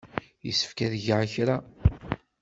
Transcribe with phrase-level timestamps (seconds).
[0.45, 1.57] Yessefk ad geɣ kra.